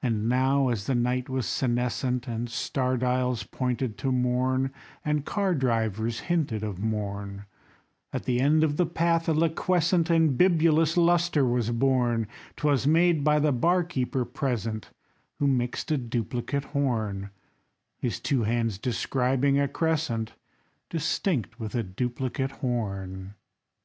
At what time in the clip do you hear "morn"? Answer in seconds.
4.12-4.70, 6.78-7.44